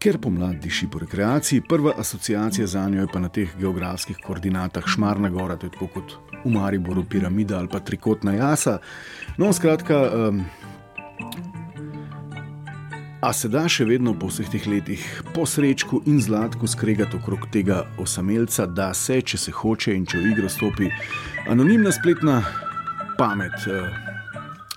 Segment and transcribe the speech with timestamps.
[0.00, 4.86] Ker pomlad diši po rekreaciji, prva asociacija za njo je pa na teh geografskih koordinatah
[4.86, 6.14] Šmarna Gora, to je tako kot
[6.44, 8.78] v Mariboru, piramida ali pa trikotna jasa.
[9.36, 10.10] No, skratka.
[10.28, 10.44] Um,
[13.20, 15.02] A se da še vedno po vseh teh letih
[15.34, 20.22] po srečku in zlatku skregati okrog tega osamelca, da se, če se hoče in če
[20.22, 20.88] v igro stopi
[21.44, 22.38] anonimna spletna
[23.18, 23.66] pamet.
[23.68, 23.92] Eh,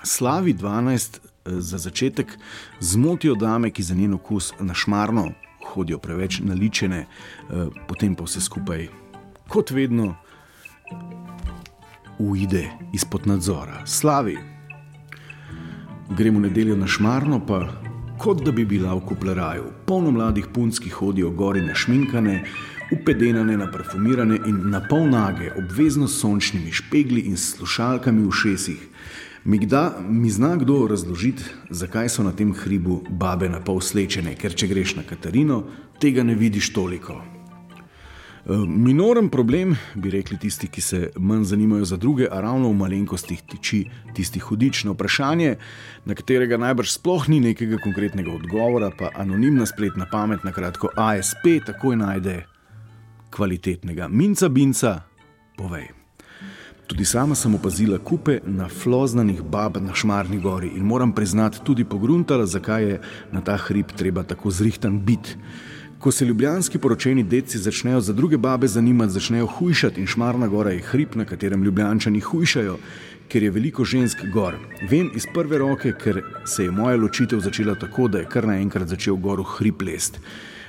[0.00, 2.38] Slavi 12 eh, za začetek
[2.80, 5.30] zmotijo dame, ki za njen okus na šmarno
[5.74, 8.88] hodijo preveč naličene, eh, potem pa vse skupaj,
[9.48, 10.14] kot vedno,
[12.18, 13.86] ujde izpod nadzora.
[13.86, 14.38] Slavi.
[16.10, 17.68] Gremo nedeljo na šmarno, pa
[18.18, 19.64] kot da bi bila v kupleraju.
[19.86, 22.44] Polno mladih punc, ki hodijo gori na šminkane,
[22.92, 28.88] upedenane, naparfumirane in na pol nage, obvezno s sončnimi špegli in slušalkami v šesih.
[29.44, 34.34] Mi, gda, mi zna kdo razložiti, zakaj so na tem hribu babe na pol slečene,
[34.36, 35.62] ker če greš na Katarino,
[36.00, 37.16] tega ne vidiš toliko.
[38.50, 42.76] Eh, minoren problem, bi rekli tisti, ki se manj zanimajo za druge, a ravno v
[42.76, 43.84] malenkostih tiči
[44.16, 45.54] tisti hudič na vprašanje,
[46.04, 51.60] na katerega najbrž sploh ni nekega konkretnega odgovora, pa anonimna spletna pamet, na kratko ASP,
[51.66, 52.42] takoj najde
[53.30, 54.08] kvalitetnega.
[54.08, 55.00] Minca, binca,
[55.56, 55.99] povej.
[56.90, 61.84] Tudi sama sem opazila kupe na floznanih bab na Šmarni gori in moram priznati, tudi
[61.84, 63.00] pogruntala, zakaj je
[63.32, 65.36] na ta hrib treba tako zrihtan biti.
[65.98, 70.70] Ko se ljubljanski poročeni deci začnejo za druge babe zanimati, začnejo hujšati in šmarna gora
[70.70, 72.78] je hrib, na katerem ljubljančani hujšajo,
[73.28, 74.58] ker je veliko žensk gor.
[74.90, 78.88] Vem iz prve roke, ker se je moja ločitev začela tako, da je kar naenkrat
[78.88, 80.18] začel gor hrib lest.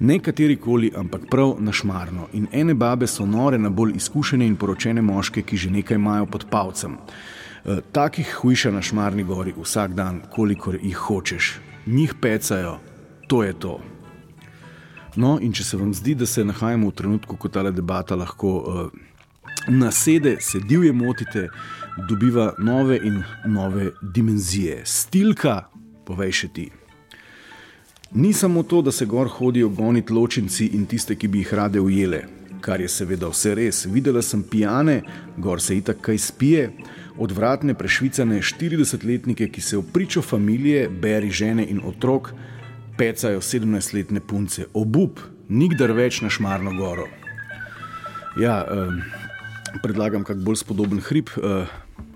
[0.00, 2.28] Ne kateri koli, ampak prav na šmarno.
[2.32, 6.26] In ene babe so nore na bolj izkušene in poročene moške, ki že nekaj imajo
[6.26, 6.96] pod palcem.
[7.64, 11.54] E, takih hujša na šmarni gori vsak dan, kolikor jih hočeš.
[11.86, 12.78] Njih pecajo,
[13.28, 13.80] to je to.
[15.16, 18.54] No, in če se vam zdi, da se nahajamo v trenutku, ko ta debata lahko
[18.58, 18.88] uh,
[19.68, 21.48] nasede, se divje motite,
[22.08, 24.82] dobiva nove in nove dimenzije.
[24.84, 25.68] Stilka,
[26.06, 26.70] povej še ti.
[28.14, 31.80] Ni samo to, da se gor hodijo goniti ločinci in tiste, ki bi jih rade
[31.80, 32.20] ujele,
[32.60, 33.80] kar je seveda vse res.
[33.90, 35.00] Videla sem pijane,
[35.36, 36.68] gor se itak kaj spije,
[37.18, 42.30] odvratne, prešvicane 40-letnike, ki se v pričo družine, beri žene in otrok,
[42.98, 47.08] pecajo 17-letne punce, obup, nikdar več na Šmarno goro.
[48.38, 51.66] Ja, eh, predlagam kak bolj spodoben hrib, eh,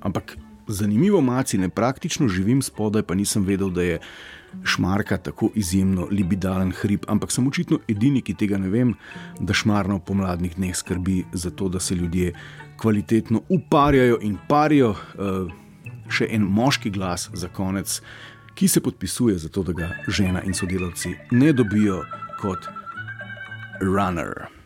[0.00, 0.36] ampak
[0.68, 3.98] zanimivo maci, ne praktično živim spodaj, pa nisem vedel, da je
[4.64, 8.94] Šmarka tako izjemno libidalen hrib, ampak sem očitno edini, ki tega ne vem,
[9.40, 12.32] da Šmarno v pomladnih dneh skrbi za to, da se ljudje
[12.80, 14.94] kvalitetno uparjajo in parijo.
[14.94, 15.54] Eh,
[16.08, 18.00] še en moški glas za konec
[18.58, 22.02] ki se podpisuje za to, da ga žena in sodelavci ne dobijo
[22.40, 22.66] kot
[23.80, 24.57] runner.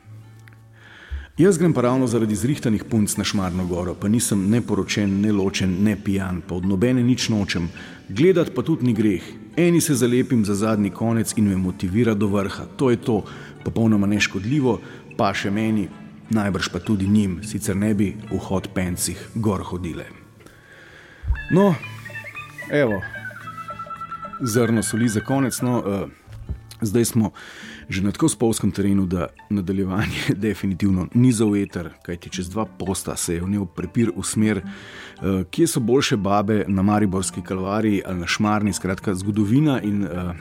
[1.43, 5.33] Jaz grem pa ravno zaradi zrihtanih punc na Šmarno goro, pa nisem ne poročen, ne
[5.33, 7.67] ločen, ne pijan, pa od nobene nič nočem,
[8.09, 9.23] gledati pa tudi ni greh.
[9.57, 12.69] Eni se zalepim za zadnji konec in me motivira do vrha.
[12.77, 13.25] To je to,
[13.65, 14.79] popolnoma neškodljivo,
[15.19, 15.89] pa še meni,
[16.31, 20.07] najbrž pa tudi njim, sicer ne bi v hod pencih gor hodile.
[21.51, 21.75] No,
[22.71, 23.03] evo,
[24.41, 25.59] zrno soli za konec.
[25.63, 26.22] No, uh,
[26.83, 27.31] zdaj smo
[27.89, 33.17] že na tako spolskem terenu, da nadaljevanje definitivno ni za veter, kajti čez dva posta
[33.17, 38.19] se je vnel prepir v smer, uh, kje so boljše babe na Mariborski kalvariji ali
[38.19, 40.33] na Šmarni, skratka zgodovina in uh,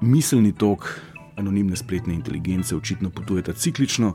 [0.00, 1.00] miselni tok
[1.36, 4.14] anonimne spletne inteligence očitno potujeta ciklično.